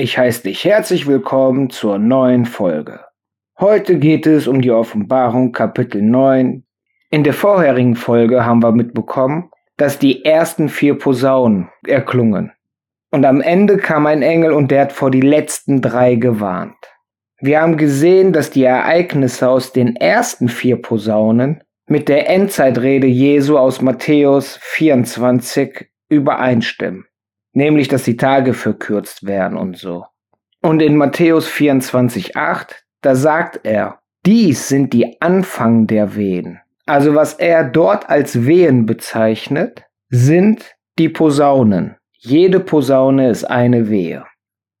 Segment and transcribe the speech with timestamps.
[0.00, 3.00] Ich heiße dich herzlich willkommen zur neuen Folge.
[3.58, 6.62] Heute geht es um die Offenbarung Kapitel 9.
[7.10, 12.52] In der vorherigen Folge haben wir mitbekommen, dass die ersten vier Posaunen erklungen.
[13.10, 16.78] Und am Ende kam ein Engel und der hat vor die letzten drei gewarnt.
[17.40, 23.58] Wir haben gesehen, dass die Ereignisse aus den ersten vier Posaunen mit der Endzeitrede Jesu
[23.58, 27.07] aus Matthäus 24 übereinstimmen
[27.58, 30.06] nämlich dass die Tage verkürzt werden und so.
[30.62, 32.68] Und in Matthäus 24,8,
[33.02, 36.60] da sagt er, dies sind die Anfang der Wehen.
[36.86, 41.96] Also was er dort als Wehen bezeichnet, sind die Posaunen.
[42.12, 44.24] Jede Posaune ist eine Wehe.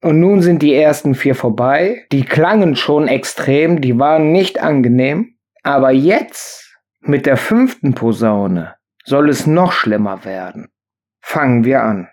[0.00, 2.06] Und nun sind die ersten vier vorbei.
[2.12, 5.34] Die klangen schon extrem, die waren nicht angenehm.
[5.64, 10.68] Aber jetzt, mit der fünften Posaune, soll es noch schlimmer werden.
[11.20, 12.08] Fangen wir an.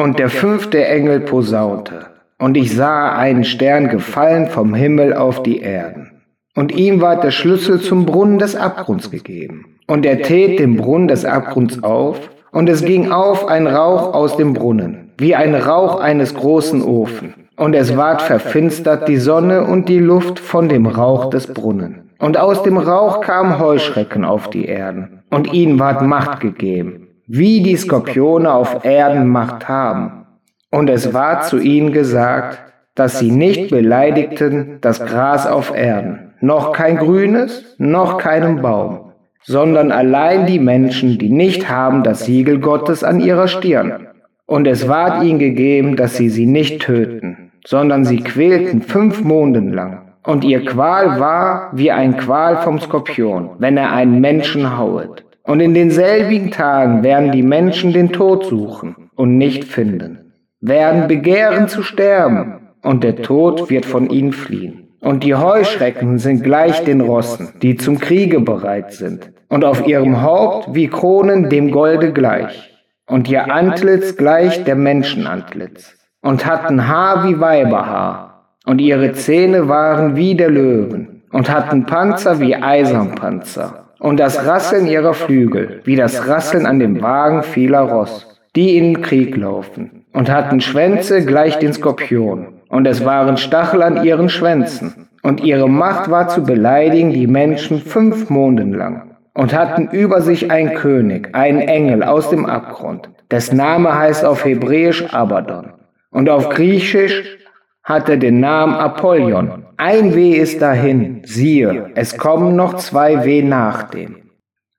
[0.00, 2.06] Und der fünfte Engel posaunte,
[2.38, 6.22] und ich sah einen Stern gefallen vom Himmel auf die Erden.
[6.56, 9.76] Und ihm ward der Schlüssel zum Brunnen des Abgrunds gegeben.
[9.86, 14.38] Und er tät den Brunnen des Abgrunds auf, und es ging auf ein Rauch aus
[14.38, 17.34] dem Brunnen, wie ein Rauch eines großen Ofen.
[17.58, 22.10] Und es ward verfinstert die Sonne und die Luft von dem Rauch des Brunnen.
[22.18, 27.62] Und aus dem Rauch kamen Heuschrecken auf die Erden, und ihnen ward Macht gegeben, wie
[27.62, 30.26] die Skorpione auf Erden Macht haben.
[30.72, 32.58] Und es war zu ihnen gesagt,
[32.96, 39.12] dass sie nicht beleidigten das Gras auf Erden, noch kein grünes, noch keinen Baum,
[39.44, 44.08] sondern allein die Menschen, die nicht haben das Siegel Gottes an ihrer Stirn.
[44.46, 49.72] Und es ward ihnen gegeben, dass sie sie nicht töten, sondern sie quälten fünf Monden
[49.72, 50.14] lang.
[50.24, 55.24] Und ihr Qual war wie ein Qual vom Skorpion, wenn er einen Menschen hauet.
[55.42, 61.68] Und in denselbigen Tagen werden die Menschen den Tod suchen und nicht finden, werden begehren
[61.68, 64.88] zu sterben, und der Tod wird von ihnen fliehen.
[65.00, 70.22] Und die Heuschrecken sind gleich den Rossen, die zum Kriege bereit sind, und auf ihrem
[70.22, 72.70] Haupt wie Kronen dem Golde gleich,
[73.06, 80.16] und ihr Antlitz gleich der Menschenantlitz, und hatten Haar wie Weiberhaar, und ihre Zähne waren
[80.16, 86.26] wie der Löwen, und hatten Panzer wie Eisernpanzer und das Rasseln ihrer Flügel, wie das
[86.26, 91.58] Rasseln an dem Wagen vieler Ross, die in den Krieg laufen, und hatten Schwänze gleich
[91.58, 97.12] den Skorpion, und es waren Stachel an ihren Schwänzen, und ihre Macht war zu beleidigen
[97.12, 102.46] die Menschen fünf Monden lang, und hatten über sich einen König, einen Engel aus dem
[102.46, 105.74] Abgrund, des Name heißt auf Hebräisch Abaddon,
[106.10, 107.38] und auf Griechisch
[107.84, 109.66] hat er den Namen Apollyon.
[109.82, 114.30] Ein Weh ist dahin, siehe, es kommen noch zwei Weh nach dem.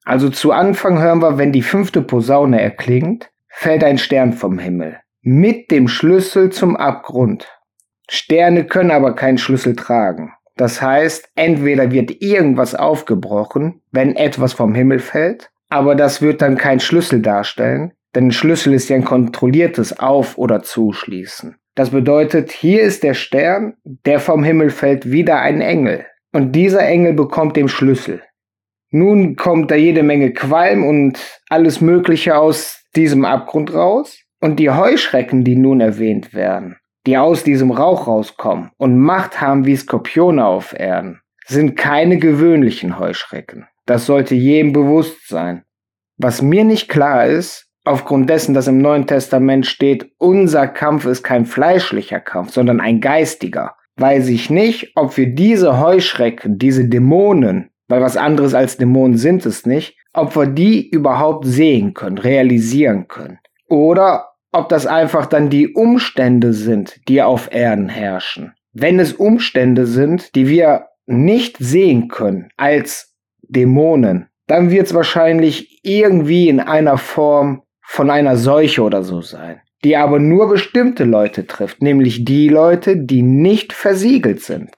[0.05, 4.99] Also zu Anfang hören wir, wenn die fünfte Posaune erklingt, fällt ein Stern vom Himmel.
[5.23, 7.47] Mit dem Schlüssel zum Abgrund.
[8.07, 10.33] Sterne können aber keinen Schlüssel tragen.
[10.55, 16.57] Das heißt, entweder wird irgendwas aufgebrochen, wenn etwas vom Himmel fällt, aber das wird dann
[16.57, 21.55] kein Schlüssel darstellen, denn ein Schlüssel ist ja ein kontrolliertes Auf- oder Zuschließen.
[21.75, 26.05] Das bedeutet, hier ist der Stern, der vom Himmel fällt, wieder ein Engel.
[26.33, 28.21] Und dieser Engel bekommt den Schlüssel.
[28.89, 34.19] Nun kommt da jede Menge Qualm und alles Mögliche aus diesem Abgrund raus.
[34.41, 39.65] Und die Heuschrecken, die nun erwähnt werden, die aus diesem Rauch rauskommen und Macht haben
[39.65, 43.67] wie Skorpione auf Erden, sind keine gewöhnlichen Heuschrecken.
[43.85, 45.63] Das sollte jedem bewusst sein.
[46.17, 51.23] Was mir nicht klar ist, aufgrund dessen, dass im Neuen Testament steht, unser Kampf ist
[51.23, 57.69] kein fleischlicher Kampf, sondern ein geistiger, weiß ich nicht, ob wir diese Heuschrecken, diese Dämonen,
[57.87, 63.07] weil was anderes als Dämonen sind es nicht, ob wir die überhaupt sehen können, realisieren
[63.07, 63.39] können.
[63.67, 68.53] Oder ob das einfach dann die Umstände sind, die auf Erden herrschen.
[68.73, 75.79] Wenn es Umstände sind, die wir nicht sehen können als Dämonen, dann wird es wahrscheinlich
[75.83, 81.45] irgendwie in einer Form von einer Seuche oder so sein, die aber nur bestimmte Leute
[81.45, 84.71] trifft, nämlich die Leute, die nicht versiegelt sind.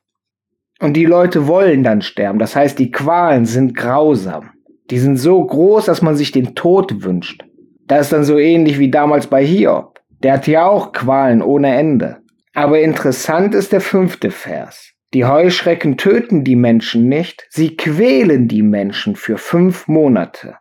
[0.80, 4.50] Und die Leute wollen dann sterben, das heißt, die Qualen sind grausam.
[4.90, 7.46] Die sind so groß, dass man sich den Tod wünscht.
[7.86, 10.00] Das ist dann so ähnlich wie damals bei Hiob.
[10.24, 12.18] Der hat ja auch Qualen ohne Ende.
[12.56, 14.92] Aber interessant ist der fünfte Vers.
[15.14, 20.56] Die Heuschrecken töten die Menschen nicht, sie quälen die Menschen für fünf Monate.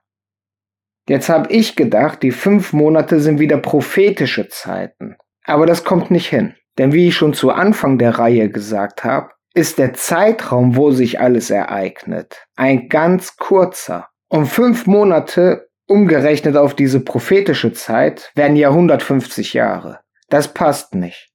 [1.08, 5.16] Jetzt habe ich gedacht, die fünf Monate sind wieder prophetische Zeiten.
[5.44, 6.54] Aber das kommt nicht hin.
[6.78, 11.20] Denn wie ich schon zu Anfang der Reihe gesagt habe, ist der Zeitraum, wo sich
[11.20, 14.08] alles ereignet, ein ganz kurzer.
[14.28, 20.00] Und fünf Monate, umgerechnet auf diese prophetische Zeit, wären ja 150 Jahre.
[20.30, 21.28] Das passt nicht.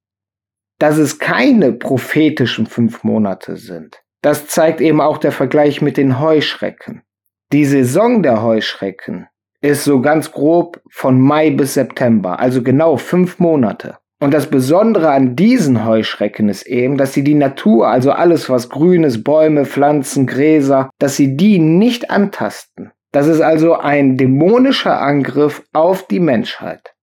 [0.79, 4.01] dass es keine prophetischen fünf Monate sind.
[4.21, 7.03] Das zeigt eben auch der Vergleich mit den Heuschrecken.
[7.51, 9.27] Die Saison der Heuschrecken
[9.61, 13.97] ist so ganz grob von Mai bis September, also genau fünf Monate.
[14.19, 18.69] Und das Besondere an diesen Heuschrecken ist eben, dass sie die Natur, also alles was
[18.69, 22.91] grünes, Bäume, Pflanzen, Gräser, dass sie die nicht antasten.
[23.11, 26.93] Das ist also ein dämonischer Angriff auf die Menschheit.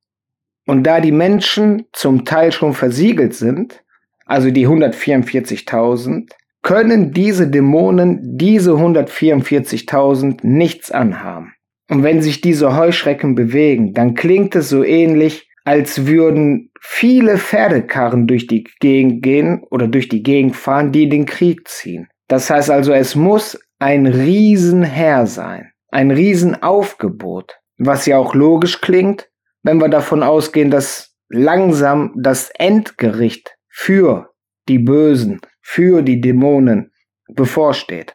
[0.67, 3.85] Und da die Menschen zum Teil schon versiegelt sind,
[4.27, 6.31] also die 144.000,
[6.62, 11.54] können diese Dämonen diese 144.000 nichts anhaben.
[11.91, 18.27] Und wenn sich diese Heuschrecken bewegen, dann klingt es so ähnlich, als würden viele Pferdekarren
[18.27, 22.09] durch die Gegend gehen oder durch die Gegend fahren, die den Krieg ziehen.
[22.29, 29.29] Das heißt also, es muss ein Riesenheer sein, ein Riesenaufgebot, was ja auch logisch klingt,
[29.63, 34.31] wenn wir davon ausgehen, dass langsam das Endgericht für
[34.69, 36.93] die Bösen, für die Dämonen
[37.29, 38.15] bevorsteht.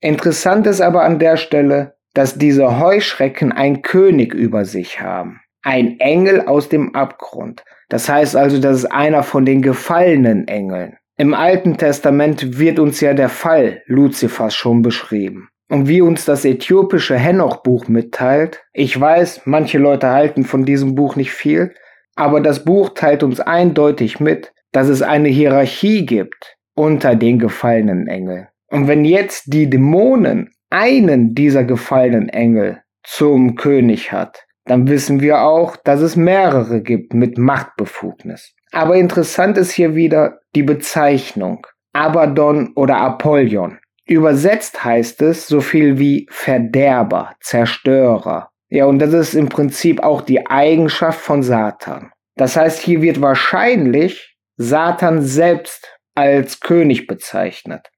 [0.00, 5.40] Interessant ist aber an der Stelle, dass diese Heuschrecken ein König über sich haben.
[5.62, 7.62] Ein Engel aus dem Abgrund.
[7.90, 10.96] Das heißt also, das ist einer von den gefallenen Engeln.
[11.18, 15.50] Im Alten Testament wird uns ja der Fall Luzifers schon beschrieben.
[15.68, 21.16] Und wie uns das äthiopische Henoch-Buch mitteilt, ich weiß, manche Leute halten von diesem Buch
[21.16, 21.74] nicht viel,
[22.14, 28.08] aber das Buch teilt uns eindeutig mit, dass es eine Hierarchie gibt unter den gefallenen
[28.08, 28.46] Engeln.
[28.68, 35.42] Und wenn jetzt die Dämonen einen dieser gefallenen Engel zum König hat, dann wissen wir
[35.42, 38.54] auch, dass es mehrere gibt mit Machtbefugnis.
[38.72, 43.78] Aber interessant ist hier wieder die Bezeichnung Abaddon oder Apollyon.
[44.04, 48.50] Übersetzt heißt es so viel wie Verderber, Zerstörer.
[48.68, 52.10] Ja, und das ist im Prinzip auch die Eigenschaft von Satan.
[52.36, 57.88] Das heißt, hier wird wahrscheinlich Satan selbst als König bezeichnet.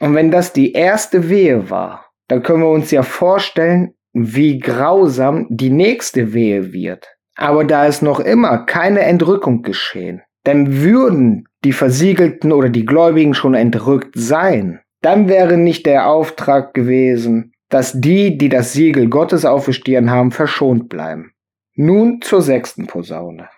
[0.00, 5.46] Und wenn das die erste Wehe war, dann können wir uns ja vorstellen, wie grausam
[5.50, 7.08] die nächste Wehe wird.
[7.36, 13.34] Aber da ist noch immer keine Entrückung geschehen, denn würden die Versiegelten oder die Gläubigen
[13.34, 19.44] schon entrückt sein, dann wäre nicht der Auftrag gewesen, dass die, die das Siegel Gottes
[19.44, 21.32] auf haben, verschont bleiben.
[21.74, 23.48] Nun zur sechsten Posaune.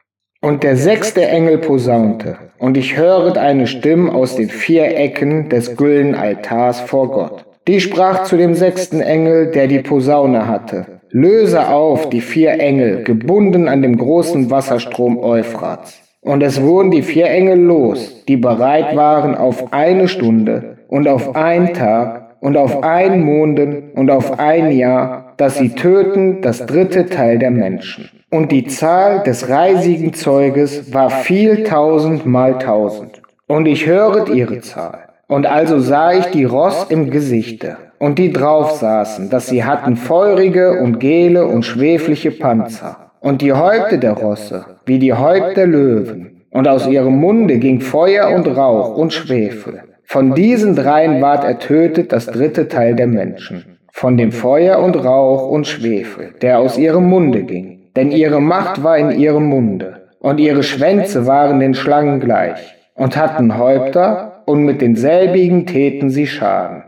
[0.43, 5.77] Und der sechste Engel posaunte, und ich höret eine Stimme aus den vier Ecken des
[5.77, 7.45] güldenen Altars vor Gott.
[7.69, 10.87] Die sprach zu dem sechsten Engel, der die Posaune hatte.
[11.11, 16.01] Löse auf die vier Engel, gebunden an dem großen Wasserstrom Euphrats.
[16.23, 21.37] Und es wurden die vier Engel los, die bereit waren auf eine Stunde und auf
[21.37, 27.05] einen Tag und auf einen Monden und auf ein Jahr, dass sie töten das dritte
[27.07, 28.09] Teil der Menschen.
[28.31, 33.21] Und die Zahl des reisigen Zeuges war viel tausend mal tausend.
[33.49, 35.09] Und ich höret ihre Zahl.
[35.27, 39.97] Und also sah ich die Ross im Gesichte und die drauf saßen, dass sie hatten
[39.97, 43.11] feurige und gele und schwefliche Panzer.
[43.21, 46.43] Und die Häupte der Rosse, wie die Häupte der Löwen.
[46.51, 49.83] Und aus ihrem Munde ging Feuer und Rauch und Schwefel.
[50.05, 53.79] Von diesen dreien ward ertötet das dritte Teil der Menschen.
[53.93, 57.80] Von dem Feuer und Rauch und Schwefel, der aus ihrem Munde ging.
[57.97, 60.09] Denn ihre Macht war in ihrem Munde.
[60.21, 62.75] Und ihre Schwänze waren den Schlangen gleich.
[62.95, 66.83] Und hatten Häupter und mit denselbigen täten sie Schaden.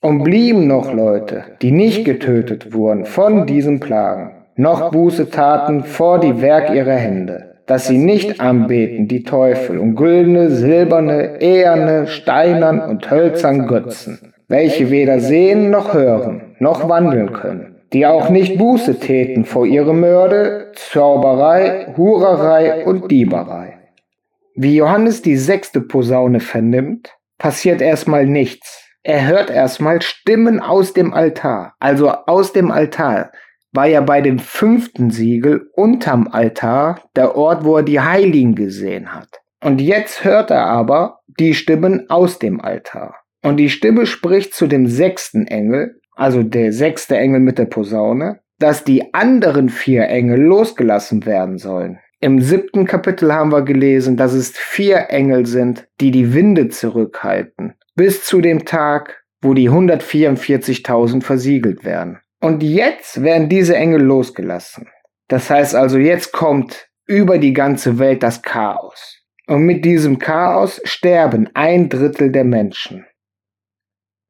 [0.00, 6.20] Und blieben noch Leute, die nicht getötet wurden von diesen Plagen, noch Buße taten vor
[6.20, 12.80] die Werk ihrer Hände, dass sie nicht anbeten die Teufel und güldene, silberne, eherne, steinern
[12.80, 18.98] und hölzern Götzen, welche weder sehen noch hören, noch wandeln können, die auch nicht Buße
[18.98, 23.78] täten vor ihre Mörde, Zauberei, Hurerei und Dieberei
[24.54, 28.88] wie Johannes die sechste Posaune vernimmt, passiert erstmal nichts.
[29.02, 31.74] Er hört erstmal Stimmen aus dem Altar.
[31.80, 33.32] Also aus dem Altar
[33.72, 39.12] war ja bei dem fünften Siegel unterm Altar der Ort, wo er die Heiligen gesehen
[39.12, 39.28] hat.
[39.62, 43.16] Und jetzt hört er aber die Stimmen aus dem Altar.
[43.42, 48.40] Und die Stimme spricht zu dem sechsten Engel, also der sechste Engel mit der Posaune,
[48.58, 51.98] dass die anderen vier Engel losgelassen werden sollen.
[52.20, 57.74] Im siebten Kapitel haben wir gelesen, dass es vier Engel sind, die die Winde zurückhalten,
[57.96, 62.20] bis zu dem Tag, wo die 144.000 versiegelt werden.
[62.40, 64.88] Und jetzt werden diese Engel losgelassen.
[65.28, 69.20] Das heißt also, jetzt kommt über die ganze Welt das Chaos.
[69.46, 73.04] Und mit diesem Chaos sterben ein Drittel der Menschen.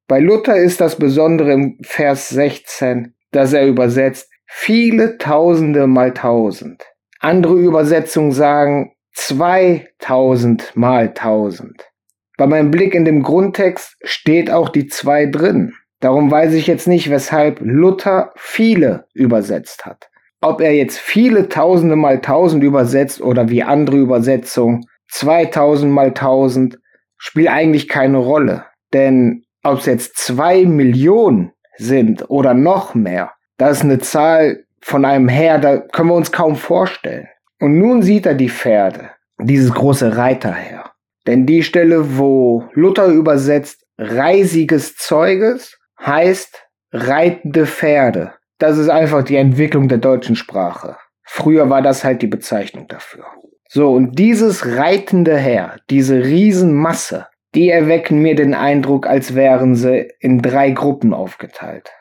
[0.06, 6.82] Bei Luther ist das Besondere im Vers 16, dass er übersetzt viele Tausende mal Tausend.
[7.20, 11.90] Andere Übersetzungen sagen 2000 mal 1000.
[12.36, 15.72] Bei meinem Blick in dem Grundtext steht auch die 2 drin.
[16.00, 20.10] Darum weiß ich jetzt nicht, weshalb Luther viele übersetzt hat.
[20.42, 26.78] Ob er jetzt viele Tausende mal Tausend übersetzt oder wie andere Übersetzungen 2000 mal 1000,
[27.16, 28.66] spielt eigentlich keine Rolle.
[28.92, 35.04] Denn ob es jetzt zwei Millionen sind oder noch mehr, das ist eine Zahl von
[35.04, 37.28] einem Herr, da können wir uns kaum vorstellen.
[37.60, 40.90] Und nun sieht er die Pferde, dieses große Reiterheer.
[41.26, 48.34] Denn die Stelle, wo Luther übersetzt reisiges Zeuges, heißt reitende Pferde.
[48.58, 50.96] Das ist einfach die Entwicklung der deutschen Sprache.
[51.22, 53.24] Früher war das halt die Bezeichnung dafür.
[53.68, 60.08] So, und dieses reitende Heer, diese Riesenmasse, die erwecken mir den Eindruck, als wären sie
[60.20, 61.92] in drei Gruppen aufgeteilt.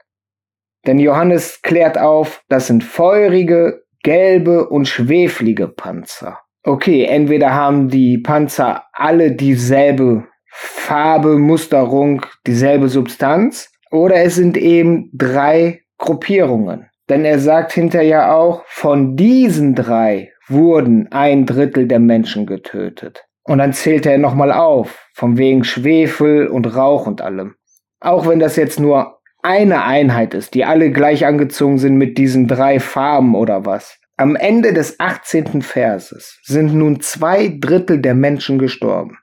[0.86, 6.40] Denn Johannes klärt auf, das sind feurige, gelbe und schweflige Panzer.
[6.64, 15.10] Okay, entweder haben die Panzer alle dieselbe Farbe, Musterung, dieselbe Substanz, oder es sind eben
[15.14, 16.90] drei Gruppierungen.
[17.10, 23.26] Denn er sagt hinterher auch, von diesen drei wurden ein Drittel der Menschen getötet.
[23.44, 27.56] Und dann zählt er nochmal auf, von wegen Schwefel und Rauch und allem.
[28.00, 32.48] Auch wenn das jetzt nur eine Einheit ist, die alle gleich angezogen sind mit diesen
[32.48, 34.00] drei Farben oder was.
[34.16, 35.62] Am Ende des 18.
[35.62, 39.18] Verses sind nun zwei Drittel der Menschen gestorben.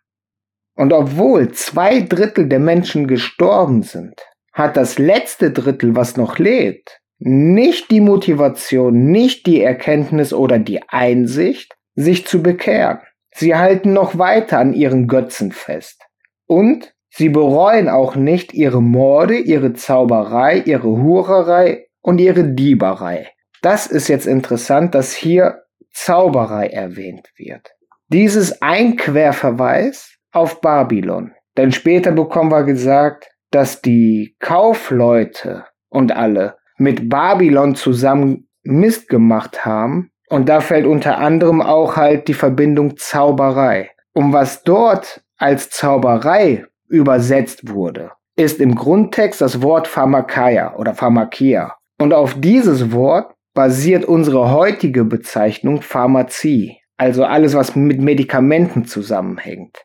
[0.75, 4.21] Und obwohl zwei Drittel der Menschen gestorben sind,
[4.53, 10.83] hat das letzte Drittel, was noch lebt, nicht die Motivation, nicht die Erkenntnis oder die
[10.89, 13.01] Einsicht, sich zu bekehren.
[13.33, 16.03] Sie halten noch weiter an ihren Götzen fest.
[16.47, 23.29] Und sie bereuen auch nicht ihre Morde, ihre Zauberei, ihre Hurerei und ihre Dieberei.
[23.63, 27.73] Das ist jetzt interessant, dass hier Zauberei erwähnt wird.
[28.09, 31.33] Dieses ein Querverweis auf Babylon.
[31.57, 39.65] Denn später bekommen wir gesagt, dass die Kaufleute und alle mit Babylon zusammen Mist gemacht
[39.65, 40.11] haben.
[40.31, 43.91] Und da fällt unter anderem auch halt die Verbindung Zauberei.
[44.15, 51.75] Um was dort als Zauberei übersetzt wurde, ist im Grundtext das Wort Pharmakeia oder Pharmakia.
[51.99, 59.85] Und auf dieses Wort basiert unsere heutige Bezeichnung Pharmazie, also alles, was mit Medikamenten zusammenhängt.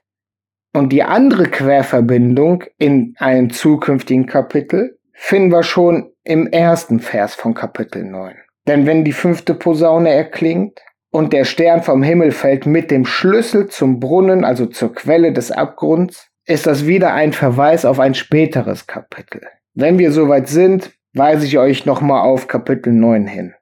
[0.73, 7.53] Und die andere Querverbindung in einem zukünftigen Kapitel finden wir schon im ersten Vers von
[7.53, 8.35] Kapitel 9.
[8.67, 10.81] Denn wenn die fünfte Posaune erklingt
[11.11, 15.51] und der Stern vom Himmel fällt mit dem Schlüssel zum Brunnen, also zur Quelle des
[15.51, 19.41] Abgrunds, ist das wieder ein Verweis auf ein späteres Kapitel.
[19.73, 23.53] Wenn wir soweit sind, weise ich euch nochmal auf Kapitel 9 hin.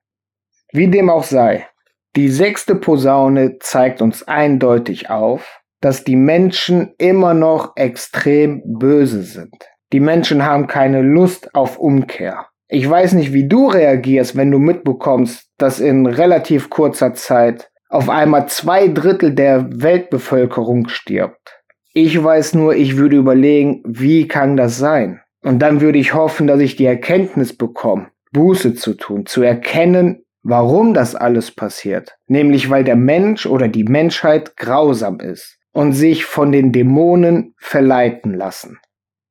[0.72, 1.67] Wie dem auch sei,
[2.15, 9.55] die sechste Posaune zeigt uns eindeutig auf, dass die Menschen immer noch extrem böse sind.
[9.91, 12.48] Die Menschen haben keine Lust auf Umkehr.
[12.74, 18.10] Ich weiß nicht, wie du reagierst, wenn du mitbekommst, dass in relativ kurzer Zeit auf
[18.10, 21.62] einmal zwei Drittel der Weltbevölkerung stirbt.
[21.94, 25.22] Ich weiß nur, ich würde überlegen, wie kann das sein?
[25.44, 30.25] Und dann würde ich hoffen, dass ich die Erkenntnis bekomme, Buße zu tun, zu erkennen,
[30.42, 32.18] warum das alles passiert.
[32.25, 38.34] Nämlich weil der Mensch oder die Menschheit grausam ist und sich von den Dämonen verleiten
[38.34, 38.80] lassen.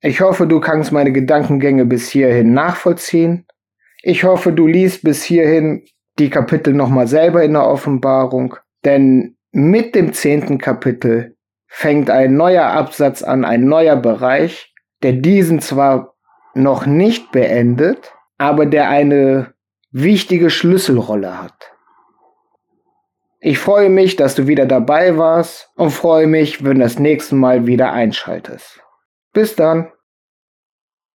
[0.04, 3.46] Ich hoffe, du kannst meine Gedankengänge bis hierhin nachvollziehen.
[4.02, 5.84] Ich hoffe, du liest bis hierhin
[6.18, 11.36] die Kapitel nochmal selber in der Offenbarung, denn mit dem zehnten Kapitel
[11.68, 16.14] fängt ein neuer Absatz an, ein neuer Bereich, der diesen zwar
[16.54, 19.54] noch nicht beendet, aber der eine
[19.92, 21.72] wichtige Schlüsselrolle hat.
[23.38, 27.36] Ich freue mich, dass du wieder dabei warst und freue mich, wenn du das nächste
[27.36, 28.81] Mal wieder einschaltest.
[29.32, 29.92] Bis dann.